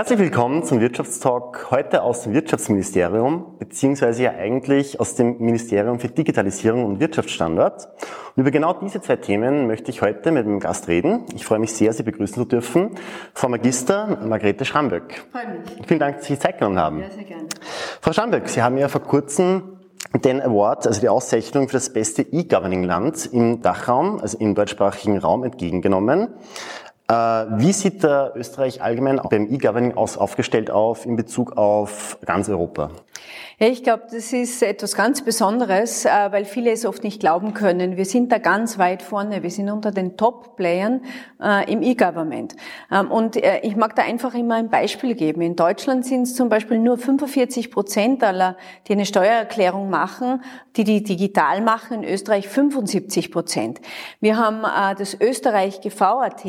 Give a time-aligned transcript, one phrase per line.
[0.00, 6.08] Herzlich willkommen zum Wirtschaftstalk, heute aus dem Wirtschaftsministerium, beziehungsweise ja eigentlich aus dem Ministerium für
[6.08, 7.86] Digitalisierung und Wirtschaftsstandort.
[8.34, 11.26] Und über genau diese zwei Themen möchte ich heute mit dem Gast reden.
[11.34, 12.92] Ich freue mich sehr, Sie begrüßen zu dürfen.
[13.34, 15.22] Frau Magister Margrethe Schamböck.
[15.32, 15.86] Freue mich.
[15.86, 17.00] Vielen Dank, dass Sie Zeit genommen haben.
[17.00, 17.44] Ja, sehr gerne.
[18.00, 19.80] Frau Schamböck, Sie haben ja vor kurzem
[20.24, 25.44] den Award, also die Auszeichnung für das beste E-Governing-Land im Dachraum, also im deutschsprachigen Raum
[25.44, 26.28] entgegengenommen.
[27.10, 27.12] Äh,
[27.58, 32.92] wie sieht der Österreich allgemein beim E-Governing aus aufgestellt auf in Bezug auf ganz Europa?
[33.62, 37.52] Ja, ich glaube, das ist etwas ganz Besonderes, äh, weil viele es oft nicht glauben
[37.52, 37.98] können.
[37.98, 39.42] Wir sind da ganz weit vorne.
[39.42, 41.02] Wir sind unter den Top-Playern
[41.42, 42.56] äh, im E-Government.
[42.90, 45.42] Ähm, und äh, ich mag da einfach immer ein Beispiel geben.
[45.42, 48.56] In Deutschland sind es zum Beispiel nur 45 Prozent aller,
[48.88, 50.42] die eine Steuererklärung machen,
[50.76, 52.02] die die digital machen.
[52.02, 53.82] In Österreich 75 Prozent.
[54.20, 54.62] Wir haben
[54.96, 56.44] das Österreich GVAT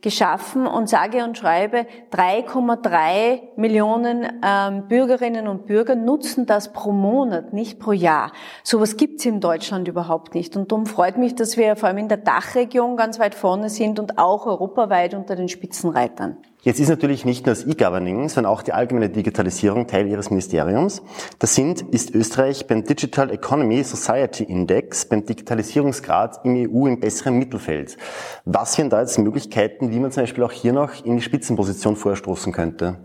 [0.00, 7.54] geschaffen und sage und schreibe 3,3 Millionen ähm, Bürgerinnen und Bürger nutzen das pro Monat,
[7.54, 8.32] nicht pro Jahr.
[8.62, 10.56] Sowas gibt's in Deutschland überhaupt nicht.
[10.56, 13.98] Und darum freut mich, dass wir vor allem in der Dachregion ganz weit vorne sind
[13.98, 16.36] und auch europaweit unter den Spitzenreitern.
[16.64, 21.02] Jetzt ist natürlich nicht nur das E-Governing, sondern auch die allgemeine Digitalisierung Teil Ihres Ministeriums.
[21.40, 27.36] Das sind, ist Österreich beim Digital Economy Society Index, beim Digitalisierungsgrad im EU im besseren
[27.36, 27.96] Mittelfeld.
[28.44, 31.96] Was wären da jetzt Möglichkeiten, wie man zum Beispiel auch hier noch in die Spitzenposition
[31.96, 32.98] vorstoßen könnte?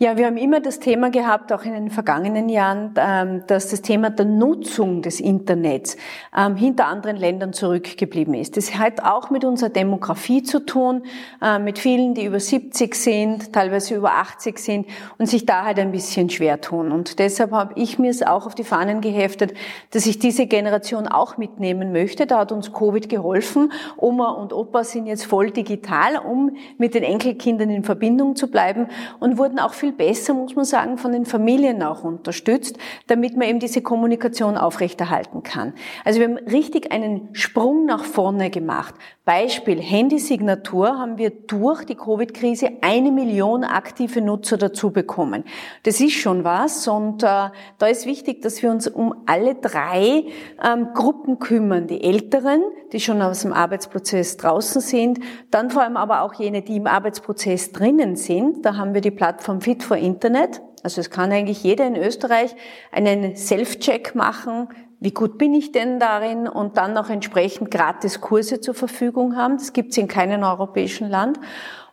[0.00, 3.82] Ja, wir haben immer das Thema gehabt, auch in den vergangenen Jahren, ähm, dass das
[3.82, 5.96] Thema der Nutzung des Internets
[6.36, 8.56] ähm, hinter anderen Ländern zurückgeblieben ist.
[8.56, 11.02] Das hat auch mit unserer Demografie zu tun,
[11.42, 14.86] äh, mit vielen, die über 70 sind, teilweise über 80 sind
[15.18, 16.92] und sich da halt ein bisschen schwer tun.
[16.92, 19.54] Und deshalb habe ich mir es auch auf die Fahnen geheftet,
[19.90, 22.26] dass ich diese Generation auch mitnehmen möchte.
[22.26, 23.72] Da hat uns Covid geholfen.
[23.96, 28.86] Oma und Opa sind jetzt voll digital, um mit den Enkelkindern in Verbindung zu bleiben
[29.18, 33.48] und wurden auch viel besser, muss man sagen, von den Familien auch unterstützt, damit man
[33.48, 35.72] eben diese Kommunikation aufrechterhalten kann.
[36.04, 38.94] Also wir haben richtig einen Sprung nach vorne gemacht.
[39.24, 45.44] Beispiel Handysignatur haben wir durch die Covid-Krise eine Million aktive Nutzer dazu bekommen.
[45.82, 50.24] Das ist schon was und äh, da ist wichtig, dass wir uns um alle drei
[50.64, 51.86] ähm, Gruppen kümmern.
[51.86, 52.62] Die Älteren,
[52.92, 56.86] die schon aus dem Arbeitsprozess draußen sind, dann vor allem aber auch jene, die im
[56.86, 58.64] Arbeitsprozess drinnen sind.
[58.64, 59.27] Da haben wir die Plattform
[59.60, 60.60] Fit for Internet.
[60.82, 62.54] Also es kann eigentlich jeder in Österreich
[62.92, 64.68] einen Self-Check machen,
[65.00, 69.58] wie gut bin ich denn darin und dann noch entsprechend gratis Kurse zur Verfügung haben.
[69.58, 71.38] Das gibt es in keinem europäischen Land.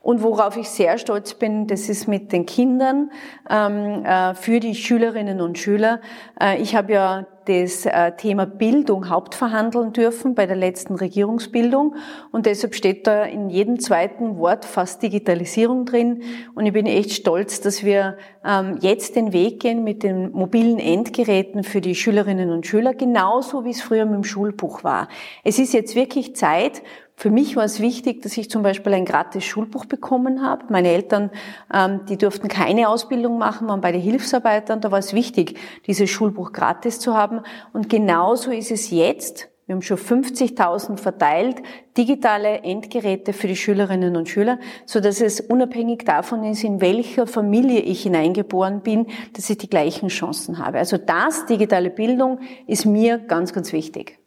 [0.01, 3.11] Und worauf ich sehr stolz bin, das ist mit den Kindern
[3.49, 5.99] ähm, äh, für die Schülerinnen und Schüler.
[6.39, 11.95] Äh, ich habe ja das äh, Thema Bildung hauptverhandeln dürfen bei der letzten Regierungsbildung
[12.31, 16.23] und deshalb steht da in jedem zweiten Wort fast Digitalisierung drin
[16.55, 20.79] und ich bin echt stolz, dass wir ähm, jetzt den Weg gehen mit den mobilen
[20.79, 25.07] Endgeräten für die Schülerinnen und Schüler, genauso wie es früher mit dem Schulbuch war.
[25.43, 26.81] Es ist jetzt wirklich Zeit,
[27.17, 30.65] für mich war es wichtig, dass ich zum Beispiel ein gratis Schulbuch bekommen habe.
[30.69, 31.31] Meine Eltern,
[31.73, 36.09] ähm, die durften keine Ausbildung machen, waren beide Hilfsarbeiter und da war es wichtig, dieses
[36.09, 37.41] Schulbuch gratis zu haben.
[37.71, 39.49] Und genauso ist es jetzt.
[39.65, 41.63] Wir haben schon 50.000 verteilt,
[41.97, 47.25] digitale Endgeräte für die Schülerinnen und Schüler, so dass es unabhängig davon ist, in welcher
[47.25, 50.77] Familie ich hineingeboren bin, dass ich die gleichen Chancen habe.
[50.77, 54.19] Also das, digitale Bildung, ist mir ganz, ganz wichtig.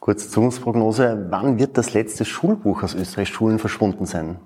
[0.00, 1.26] Kurze Zukunftsprognose.
[1.30, 4.38] Wann wird das letzte Schulbuch aus Österreichs Schulen verschwunden sein?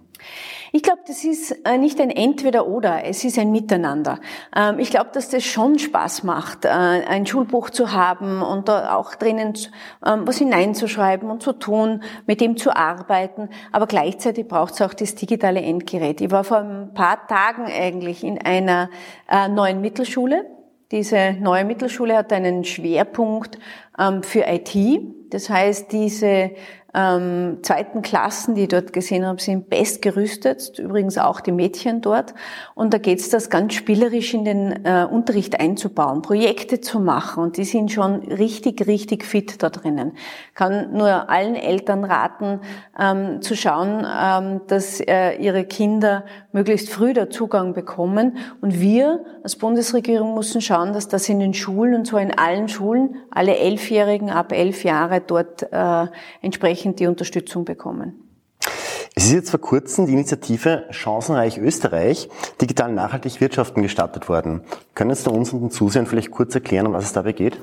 [0.72, 4.20] Ich glaube, das ist äh, nicht ein Entweder-Oder, es ist ein Miteinander.
[4.54, 8.94] Ähm, ich glaube, dass das schon Spaß macht, äh, ein Schulbuch zu haben und da
[8.94, 9.54] auch drinnen
[10.06, 13.48] ähm, was hineinzuschreiben und zu tun, mit dem zu arbeiten.
[13.72, 16.20] Aber gleichzeitig braucht es auch das digitale Endgerät.
[16.20, 18.90] Ich war vor ein paar Tagen eigentlich in einer
[19.28, 20.46] äh, neuen Mittelschule.
[20.90, 23.58] Diese neue Mittelschule hat einen Schwerpunkt
[23.98, 24.74] ähm, für IT.
[25.30, 26.50] Das heißt, diese
[26.92, 32.34] ähm, zweiten Klassen, die ich dort gesehen habe, sind bestgerüstet, übrigens auch die Mädchen dort.
[32.74, 37.44] Und da geht es das ganz spielerisch in den äh, Unterricht einzubauen, Projekte zu machen.
[37.44, 40.12] Und die sind schon richtig, richtig fit da drinnen.
[40.54, 42.60] Kann nur allen Eltern raten,
[42.98, 48.38] ähm, zu schauen, ähm, dass äh, ihre Kinder möglichst früh da Zugang bekommen.
[48.60, 52.68] Und wir als Bundesregierung müssen schauen, dass das in den Schulen und zwar in allen
[52.68, 56.06] Schulen, alle Elfjährigen ab elf Jahre dort äh,
[56.42, 58.14] entsprechend entsprechend die Unterstützung bekommen.
[59.14, 62.28] Es ist jetzt vor kurzem die Initiative Chancenreich Österreich
[62.60, 64.62] digital nachhaltig wirtschaften gestartet worden.
[64.94, 67.58] Können Sie uns und den Zusehern vielleicht kurz erklären, um was es dabei geht?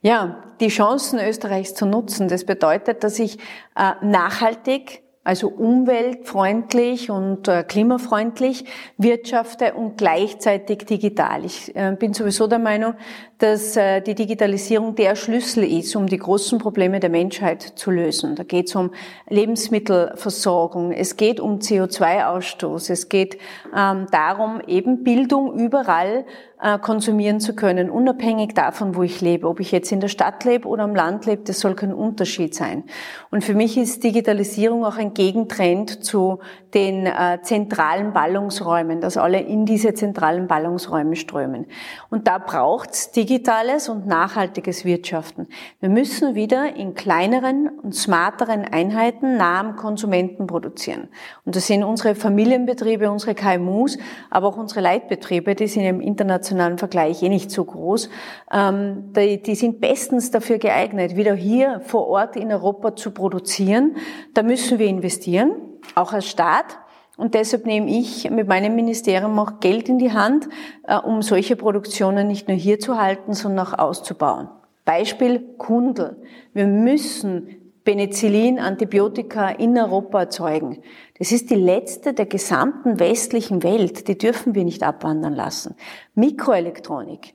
[0.00, 3.38] Ja, die Chancen Österreichs zu nutzen, das bedeutet, dass ich
[3.76, 8.64] äh, nachhaltig also umweltfreundlich und äh, klimafreundlich
[8.96, 11.44] wirtschafte und gleichzeitig digital.
[11.44, 12.94] Ich äh, bin sowieso der Meinung,
[13.38, 18.34] dass äh, die Digitalisierung der Schlüssel ist, um die großen Probleme der Menschheit zu lösen.
[18.34, 18.90] Da geht es um
[19.28, 23.38] Lebensmittelversorgung, es geht um CO2-Ausstoß, es geht
[23.76, 26.24] ähm, darum, eben Bildung überall
[26.60, 29.46] äh, konsumieren zu können, unabhängig davon, wo ich lebe.
[29.46, 32.54] Ob ich jetzt in der Stadt lebe oder am Land lebe, das soll kein Unterschied
[32.54, 32.82] sein.
[33.30, 36.40] Und für mich ist Digitalisierung auch ein Gegentrend zu
[36.74, 41.66] den äh, zentralen Ballungsräumen, dass alle in diese zentralen Ballungsräume strömen.
[42.10, 45.48] Und da braucht's digitales und nachhaltiges Wirtschaften.
[45.80, 51.08] Wir müssen wieder in kleineren und smarteren Einheiten nah am Konsumenten produzieren.
[51.44, 53.98] Und das sind unsere Familienbetriebe, unsere KMUs,
[54.30, 58.08] aber auch unsere Leitbetriebe, die sind im internationalen Vergleich eh nicht so groß.
[58.50, 63.96] Ähm, die sind bestens dafür geeignet, wieder hier vor Ort in Europa zu produzieren.
[64.32, 65.52] Da müssen wir investieren,
[65.94, 66.78] auch als Staat.
[67.18, 70.48] Und deshalb nehme ich mit meinem Ministerium auch Geld in die Hand,
[70.84, 74.48] äh, um solche Produktionen nicht nur hier zu halten, sondern auch auszubauen.
[74.84, 76.22] Beispiel Kundel.
[76.54, 80.78] Wir müssen Penicillin, Antibiotika in Europa erzeugen.
[81.18, 84.06] Das ist die letzte der gesamten westlichen Welt.
[84.06, 85.74] Die dürfen wir nicht abwandern lassen.
[86.14, 87.34] Mikroelektronik.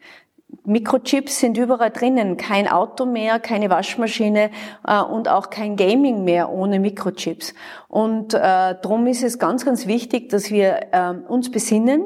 [0.65, 2.37] Mikrochips sind überall drinnen.
[2.37, 4.49] Kein Auto mehr, keine Waschmaschine
[4.87, 7.53] äh, und auch kein Gaming mehr ohne Mikrochips.
[7.87, 12.03] Und äh, darum ist es ganz, ganz wichtig, dass wir äh, uns besinnen,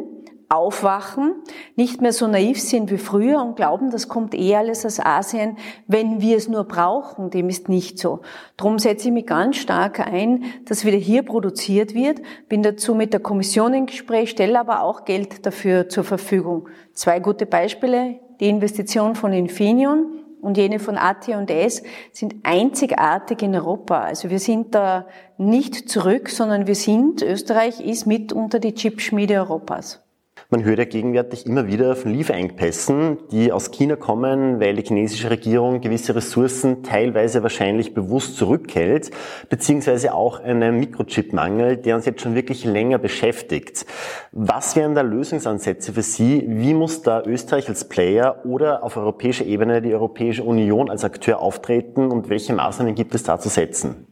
[0.50, 1.36] aufwachen,
[1.76, 5.58] nicht mehr so naiv sind wie früher und glauben, das kommt eh alles aus Asien,
[5.88, 7.30] wenn wir es nur brauchen.
[7.30, 8.22] Dem ist nicht so.
[8.56, 12.22] Darum setze ich mich ganz stark ein, dass wieder hier produziert wird.
[12.48, 16.70] Bin dazu mit der Kommission im Gespräch, stelle aber auch Geld dafür zur Verfügung.
[16.94, 18.27] Zwei gute Beispiele.
[18.40, 24.02] Die Investition von Infineon und jene von AT&S sind einzigartig in Europa.
[24.02, 25.08] Also wir sind da
[25.38, 30.07] nicht zurück, sondern wir sind, Österreich ist mit unter die Chipschmiede Europas.
[30.50, 35.30] Man hört ja gegenwärtig immer wieder von Lieferengpässen, die aus China kommen, weil die chinesische
[35.30, 39.12] Regierung gewisse Ressourcen teilweise wahrscheinlich bewusst zurückhält,
[39.50, 43.86] beziehungsweise auch einen Mikrochipmangel, der uns jetzt schon wirklich länger beschäftigt.
[44.32, 46.46] Was wären da Lösungsansätze für Sie?
[46.48, 51.42] Wie muss da Österreich als Player oder auf europäischer Ebene die Europäische Union als Akteur
[51.42, 54.07] auftreten und welche Maßnahmen gibt es da zu setzen?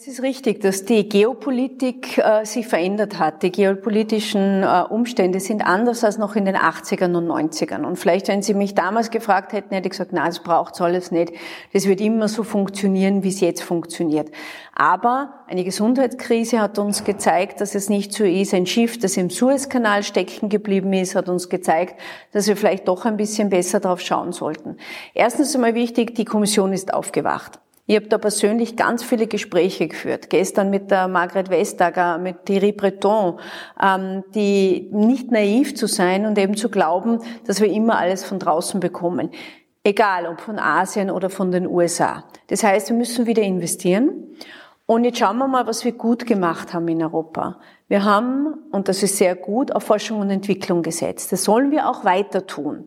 [0.00, 3.42] Es ist richtig, dass die Geopolitik äh, sich verändert hat.
[3.42, 7.84] Die geopolitischen äh, Umstände sind anders als noch in den 80ern und 90ern.
[7.84, 10.80] Und vielleicht, wenn Sie mich damals gefragt hätten, hätte ich gesagt, nein, es braucht es
[10.80, 11.32] alles nicht.
[11.72, 14.30] Das wird immer so funktionieren, wie es jetzt funktioniert.
[14.72, 18.54] Aber eine Gesundheitskrise hat uns gezeigt, dass es nicht so ist.
[18.54, 21.98] Ein Schiff, das im Suezkanal stecken geblieben ist, hat uns gezeigt,
[22.30, 24.76] dass wir vielleicht doch ein bisschen besser drauf schauen sollten.
[25.12, 27.58] Erstens einmal wichtig, die Kommission ist aufgewacht.
[27.90, 30.28] Ich habe da persönlich ganz viele Gespräche geführt.
[30.28, 33.40] Gestern mit der Margret Vestager, mit Thierry Breton,
[33.82, 38.38] ähm, die nicht naiv zu sein und eben zu glauben, dass wir immer alles von
[38.38, 39.30] draußen bekommen.
[39.84, 42.24] Egal, ob von Asien oder von den USA.
[42.48, 44.36] Das heißt, wir müssen wieder investieren.
[44.90, 47.60] Und jetzt schauen wir mal, was wir gut gemacht haben in Europa.
[47.88, 51.30] Wir haben, und das ist sehr gut, auf Forschung und Entwicklung gesetzt.
[51.30, 52.86] Das sollen wir auch weiter tun.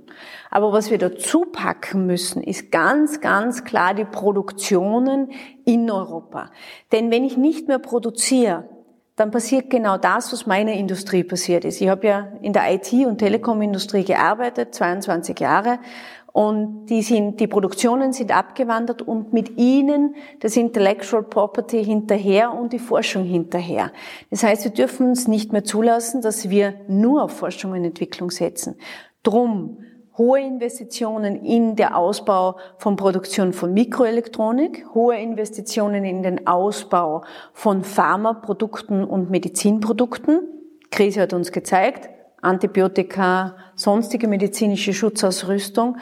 [0.50, 5.30] Aber was wir dazu packen müssen, ist ganz, ganz klar die Produktionen
[5.64, 6.50] in Europa.
[6.92, 8.68] Denn wenn ich nicht mehr produziere,
[9.16, 11.82] dann passiert genau das, was meiner Industrie passiert ist.
[11.82, 15.78] Ich habe ja in der IT- und Telekomindustrie gearbeitet, 22 Jahre,
[16.34, 22.72] und die, sind, die Produktionen sind abgewandert und mit ihnen das Intellectual Property hinterher und
[22.72, 23.92] die Forschung hinterher.
[24.30, 28.32] Das heißt, wir dürfen uns nicht mehr zulassen, dass wir nur auf Forschung und Entwicklung
[28.32, 28.76] setzen.
[29.24, 29.78] Drum
[30.18, 37.24] hohe Investitionen in der Ausbau von Produktion von Mikroelektronik, hohe Investitionen in den Ausbau
[37.54, 40.42] von Pharmaprodukten und Medizinprodukten.
[40.92, 42.11] Krise hat uns gezeigt,
[42.42, 45.98] Antibiotika, sonstige medizinische Schutzausrüstung.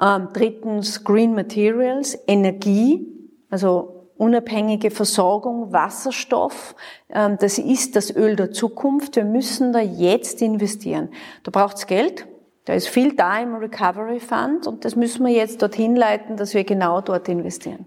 [0.00, 3.06] Ähm, drittens Green Materials, Energie,
[3.50, 6.74] also unabhängige Versorgung, Wasserstoff.
[7.10, 9.16] Ähm, das ist das Öl der Zukunft.
[9.16, 11.10] Wir müssen da jetzt investieren.
[11.42, 12.26] Da braucht's Geld.
[12.64, 16.54] Da ist viel da im Recovery Fund und das müssen wir jetzt dorthin leiten, dass
[16.54, 17.86] wir genau dort investieren.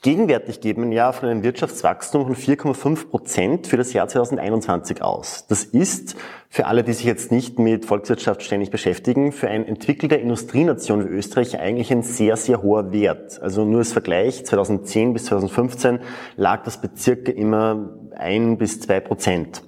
[0.00, 5.44] Gegenwärtig geht man ja von einem Wirtschaftswachstum von 4,5 Prozent für das Jahr 2021 aus.
[5.48, 6.14] Das ist,
[6.48, 11.12] für alle, die sich jetzt nicht mit Volkswirtschaft ständig beschäftigen, für eine entwickelte Industrienation wie
[11.12, 13.42] Österreich eigentlich ein sehr, sehr hoher Wert.
[13.42, 15.98] Also nur als Vergleich, 2010 bis 2015
[16.36, 19.62] lag das bei circa immer ein bis zwei Prozent.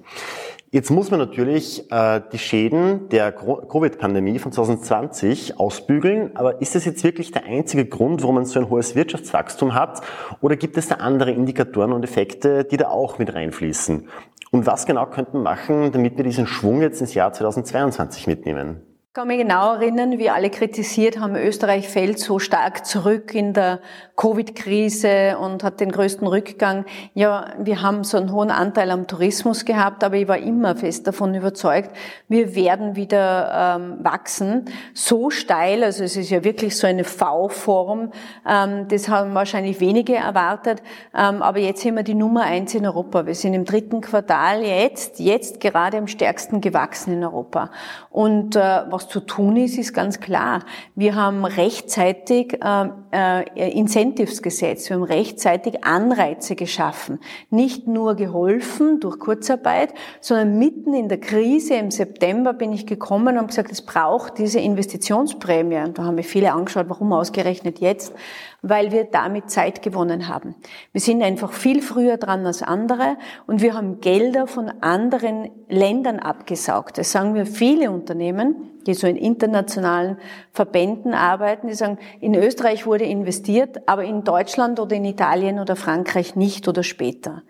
[0.73, 6.85] Jetzt muss man natürlich äh, die Schäden der Covid-Pandemie von 2020 ausbügeln, aber ist das
[6.85, 9.99] jetzt wirklich der einzige Grund, warum man so ein hohes Wirtschaftswachstum hat?
[10.39, 14.07] Oder gibt es da andere Indikatoren und Effekte, die da auch mit reinfließen?
[14.51, 18.81] Und was genau könnten wir machen, damit wir diesen Schwung jetzt ins Jahr 2022 mitnehmen?
[19.11, 23.51] Ich kann mich genau erinnern, wie alle kritisiert haben, Österreich fällt so stark zurück in
[23.51, 23.81] der
[24.15, 26.85] Covid-Krise und hat den größten Rückgang.
[27.13, 31.07] Ja, wir haben so einen hohen Anteil am Tourismus gehabt, aber ich war immer fest
[31.07, 31.89] davon überzeugt,
[32.29, 34.63] wir werden wieder ähm, wachsen.
[34.93, 38.13] So steil, also es ist ja wirklich so eine V-Form,
[38.47, 40.81] ähm, das haben wahrscheinlich wenige erwartet,
[41.13, 43.25] ähm, aber jetzt sind wir die Nummer eins in Europa.
[43.25, 47.71] Wir sind im dritten Quartal jetzt, jetzt gerade am stärksten gewachsen in Europa.
[48.09, 50.63] Und äh, was zu tun ist, ist ganz klar.
[50.95, 57.19] Wir haben rechtzeitig äh, äh, Incentives gesetzt, wir haben rechtzeitig Anreize geschaffen.
[57.49, 63.37] Nicht nur geholfen durch Kurzarbeit, sondern mitten in der Krise im September bin ich gekommen
[63.37, 65.77] und gesagt, es braucht diese Investitionsprämie.
[65.77, 68.13] Und da haben wir viele angeschaut, warum ausgerechnet jetzt?
[68.61, 70.55] weil wir damit Zeit gewonnen haben.
[70.91, 73.17] Wir sind einfach viel früher dran als andere
[73.47, 76.97] und wir haben Gelder von anderen Ländern abgesaugt.
[76.97, 78.55] Das sagen wir viele Unternehmen,
[78.87, 80.17] die so in internationalen
[80.51, 85.75] Verbänden arbeiten, die sagen, in Österreich wurde investiert, aber in Deutschland oder in Italien oder
[85.75, 87.43] Frankreich nicht oder später.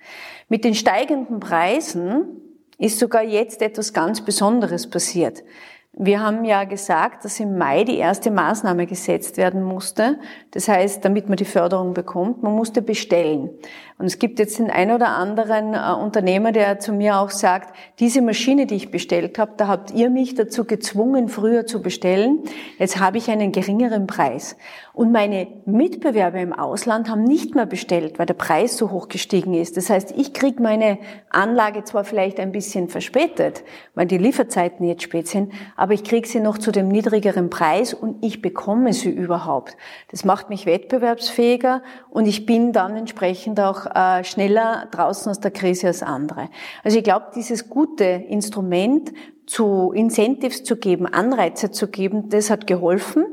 [0.49, 2.41] Mit den steigenden Preisen
[2.77, 5.43] ist sogar jetzt etwas ganz Besonderes passiert.
[5.97, 10.19] Wir haben ja gesagt, dass im Mai die erste Maßnahme gesetzt werden musste.
[10.51, 13.49] Das heißt, damit man die Förderung bekommt, man musste bestellen.
[13.97, 17.75] Und es gibt jetzt den ein oder anderen äh, Unternehmer, der zu mir auch sagt,
[17.99, 22.39] diese Maschine, die ich bestellt habe, da habt ihr mich dazu gezwungen, früher zu bestellen.
[22.79, 24.55] Jetzt habe ich einen geringeren Preis.
[24.93, 29.53] Und meine Mitbewerber im Ausland haben nicht mehr bestellt, weil der Preis so hoch gestiegen
[29.53, 29.77] ist.
[29.77, 30.97] Das heißt, ich kriege meine
[31.29, 36.27] Anlage zwar vielleicht ein bisschen verspätet, weil die Lieferzeiten jetzt spät sind, aber ich kriege
[36.27, 39.75] sie noch zu dem niedrigeren Preis und ich bekomme sie überhaupt.
[40.09, 45.49] Das macht mich wettbewerbsfähiger und ich bin dann entsprechend auch äh, schneller draußen aus der
[45.49, 46.49] Krise als andere.
[46.83, 49.11] Also ich glaube, dieses gute Instrument
[49.47, 53.25] zu Incentives zu geben, Anreize zu geben, das hat geholfen.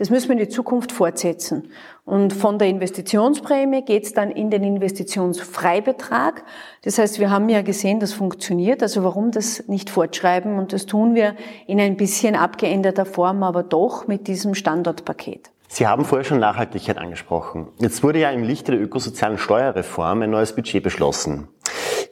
[0.00, 1.72] Das müssen wir in die Zukunft fortsetzen.
[2.06, 6.42] Und von der Investitionsprämie geht es dann in den Investitionsfreibetrag.
[6.84, 8.82] Das heißt, wir haben ja gesehen, das funktioniert.
[8.82, 10.58] Also warum das nicht fortschreiben?
[10.58, 15.50] Und das tun wir in ein bisschen abgeänderter Form, aber doch mit diesem Standortpaket.
[15.68, 17.68] Sie haben vorher schon Nachhaltigkeit angesprochen.
[17.78, 21.46] Jetzt wurde ja im Lichte der ökosozialen Steuerreform ein neues Budget beschlossen.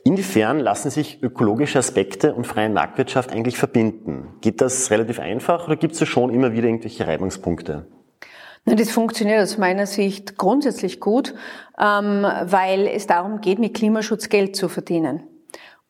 [0.08, 4.28] Inwiefern lassen sich ökologische Aspekte und freie Marktwirtschaft eigentlich verbinden?
[4.40, 7.86] Geht das relativ einfach oder gibt es schon immer wieder irgendwelche Reibungspunkte?
[8.64, 11.34] Das funktioniert aus meiner Sicht grundsätzlich gut,
[11.78, 15.24] ähm, weil es darum geht, mit Klimaschutz Geld zu verdienen.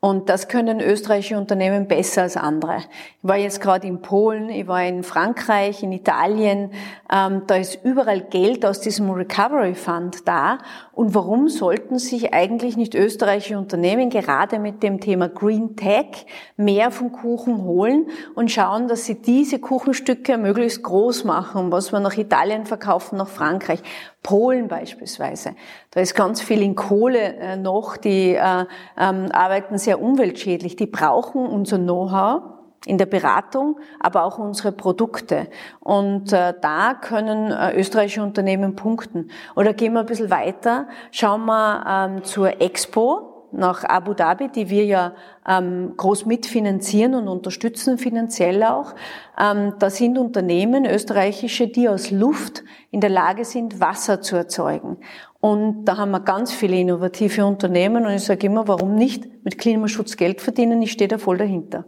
[0.01, 2.77] Und das können österreichische Unternehmen besser als andere.
[3.21, 6.71] Ich war jetzt gerade in Polen, ich war in Frankreich, in Italien.
[7.13, 10.59] Ähm, da ist überall Geld aus diesem Recovery Fund da.
[10.93, 16.27] Und warum sollten sich eigentlich nicht österreichische Unternehmen gerade mit dem Thema Green Tech
[16.57, 21.99] mehr vom Kuchen holen und schauen, dass sie diese Kuchenstücke möglichst groß machen, was wir
[21.99, 23.83] nach Italien verkaufen, nach Frankreich.
[24.23, 25.55] Polen beispielsweise.
[25.91, 28.65] Da ist ganz viel in Kohle äh, noch, die äh,
[28.99, 30.77] ähm, arbeiten sehr umweltschädlich.
[30.77, 32.43] Die brauchen unser Know-how
[32.87, 35.49] in der Beratung, aber auch unsere Produkte.
[35.81, 39.31] Und äh, da können äh, österreichische Unternehmen punkten.
[39.57, 44.71] Oder gehen wir ein bisschen weiter, schauen wir ähm, zur Expo nach Abu Dhabi, die
[44.71, 45.15] wir ja
[45.47, 48.95] ähm, groß mitfinanzieren und unterstützen finanziell auch.
[49.41, 54.99] Ähm, da sind Unternehmen, österreichische, die aus Luft in der Lage sind, Wasser zu erzeugen.
[55.41, 59.59] Und da haben wir ganz viele innovative Unternehmen und ich sage immer, warum nicht mit
[59.59, 60.83] Klimaschutz Geld verdienen?
[60.83, 61.85] Ich stehe da voll dahinter.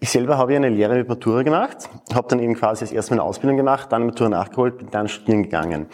[0.00, 3.10] Ich selber habe ja eine Lehre mit Matura gemacht, habe dann eben quasi als erstes
[3.10, 5.86] eine Ausbildung gemacht, dann Matura nachgeholt, bin dann studieren gegangen.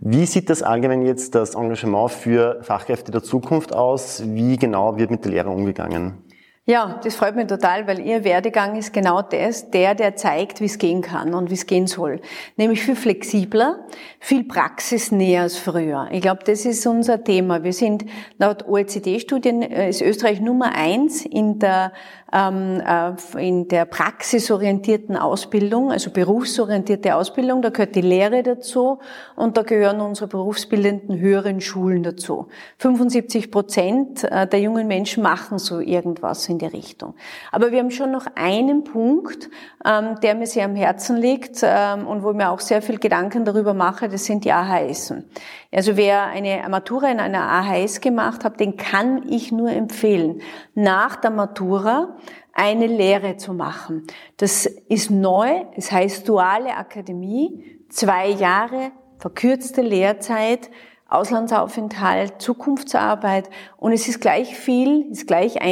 [0.00, 4.22] Wie sieht das allgemein jetzt das Engagement für Fachkräfte der Zukunft aus?
[4.24, 6.24] Wie genau wird mit der Lehre umgegangen?
[6.70, 10.66] Ja, das freut mich total, weil Ihr Werdegang ist genau das, der, der zeigt, wie
[10.66, 12.20] es gehen kann und wie es gehen soll.
[12.56, 13.86] Nämlich viel flexibler,
[14.20, 16.06] viel praxisnäher als früher.
[16.12, 17.64] Ich glaube, das ist unser Thema.
[17.64, 18.04] Wir sind
[18.38, 21.92] laut OECD-Studien äh, ist Österreich Nummer eins in der
[22.32, 27.60] in der praxisorientierten Ausbildung, also berufsorientierte Ausbildung.
[27.60, 29.00] Da gehört die Lehre dazu
[29.34, 32.46] und da gehören unsere berufsbildenden höheren Schulen dazu.
[32.78, 37.14] 75 Prozent äh, der jungen Menschen machen so irgendwas in die Richtung.
[37.50, 39.50] Aber wir haben schon noch einen Punkt,
[39.84, 42.98] ähm, der mir sehr am Herzen liegt ähm, und wo ich mir auch sehr viel
[42.98, 45.14] Gedanken darüber mache, das sind die AHS.
[45.72, 50.40] Also wer eine Matura in einer AHS gemacht hat, den kann ich nur empfehlen,
[50.74, 52.16] nach der Matura
[52.60, 54.06] eine Lehre zu machen.
[54.36, 60.70] Das ist neu, es heißt duale Akademie, zwei Jahre, verkürzte Lehrzeit,
[61.08, 63.48] Auslandsaufenthalt, Zukunftsarbeit
[63.78, 65.62] und es ist gleich viel, ist gleich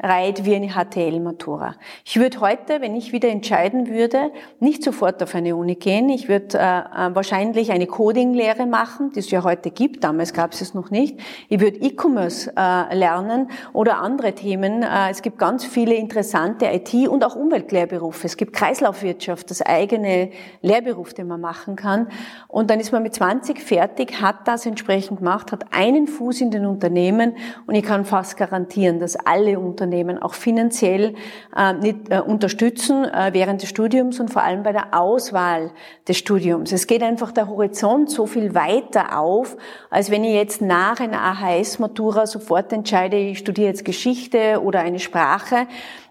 [0.00, 1.74] eingereiht wie eine HTL-Matura.
[2.04, 6.08] Ich würde heute, wenn ich wieder entscheiden würde, nicht sofort auf eine Uni gehen.
[6.08, 10.04] Ich würde äh, äh, wahrscheinlich eine Coding-Lehre machen, die es ja heute gibt.
[10.04, 11.18] Damals gab es es noch nicht.
[11.48, 14.82] Ich würde E-Commerce äh, lernen oder andere Themen.
[14.82, 18.26] Äh, es gibt ganz viele interessante IT- und auch Umweltlehrberufe.
[18.26, 20.30] Es gibt Kreislaufwirtschaft, das eigene
[20.62, 22.08] Lehrberuf, den man machen kann.
[22.48, 26.50] Und dann ist man mit 20 fertig, hat das entsprechend gemacht, hat einen Fuß in
[26.50, 29.89] den Unternehmen und ich kann fast garantieren, dass alle Unternehmen
[30.22, 31.14] auch finanziell
[31.56, 35.70] äh, äh, unterstützen äh, während des Studiums und vor allem bei der Auswahl
[36.08, 36.72] des Studiums.
[36.72, 39.56] Es geht einfach der Horizont so viel weiter auf,
[39.90, 44.98] als wenn ich jetzt nach einer AHS-Matura sofort entscheide, ich studiere jetzt Geschichte oder eine
[44.98, 45.66] Sprache.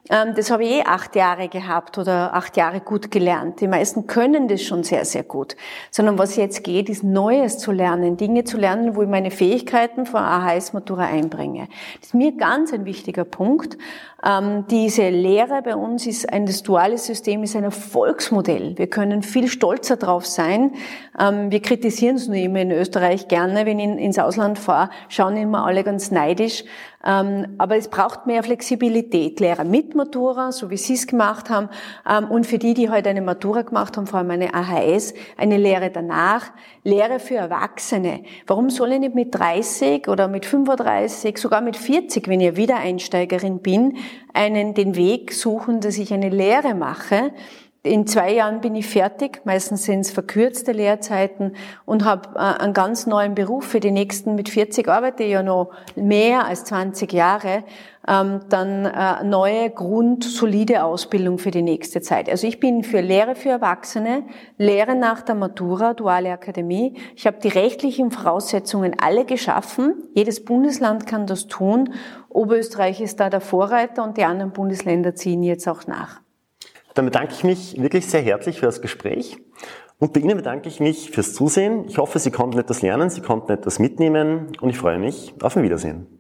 [0.09, 3.61] Ähm, das habe ich eh acht Jahre gehabt oder acht Jahre gut gelernt.
[3.61, 5.55] Die meisten können das schon sehr, sehr gut.
[5.91, 10.05] Sondern was jetzt geht, ist Neues zu lernen, Dinge zu lernen, wo ich meine Fähigkeiten
[10.05, 11.67] von AHS-Matura einbringe.
[11.99, 13.77] Das ist mir ganz ein wichtiger Punkt.
[14.25, 18.77] Ähm, diese Lehre bei uns ist ein, das duale System ist ein Erfolgsmodell.
[18.77, 20.73] Wir können viel stolzer drauf sein.
[21.17, 25.37] Ähm, wir kritisieren es nur immer in Österreich gerne, wenn ich ins Ausland fahre, schauen
[25.37, 26.65] immer alle ganz neidisch.
[27.05, 29.39] Ähm, aber es braucht mehr Flexibilität.
[29.39, 31.69] Lehrer mit Matura, so wie Sie es gemacht haben,
[32.09, 35.55] ähm, und für die, die heute eine Matura gemacht haben, vor allem eine AHS, eine
[35.57, 36.51] Lehre danach,
[36.83, 38.23] Lehre für Erwachsene.
[38.47, 43.59] Warum soll ich nicht mit 30 oder mit 35, sogar mit 40, wenn ich Wiedereinsteigerin
[43.59, 43.95] bin,
[44.33, 47.31] einen, den Weg suchen, dass ich eine Lehre mache?
[47.89, 51.55] In zwei Jahren bin ich fertig, meistens sind es verkürzte Lehrzeiten
[51.87, 55.41] und habe äh, einen ganz neuen Beruf für die nächsten, mit 40 arbeite ich ja
[55.41, 57.63] noch mehr als 20 Jahre,
[58.07, 62.29] ähm, dann äh, neue, grundsolide Ausbildung für die nächste Zeit.
[62.29, 64.21] Also ich bin für Lehre für Erwachsene,
[64.59, 66.93] Lehre nach der Matura, duale Akademie.
[67.15, 69.95] Ich habe die rechtlichen Voraussetzungen alle geschaffen.
[70.13, 71.91] Jedes Bundesland kann das tun.
[72.29, 76.21] Oberösterreich ist da der Vorreiter und die anderen Bundesländer ziehen jetzt auch nach.
[76.93, 79.37] Dann bedanke ich mich wirklich sehr herzlich für das Gespräch.
[79.99, 81.85] Und bei Ihnen bedanke ich mich fürs Zusehen.
[81.87, 85.57] Ich hoffe, Sie konnten etwas lernen, Sie konnten etwas mitnehmen und ich freue mich auf
[85.57, 86.18] ein Wiedersehen.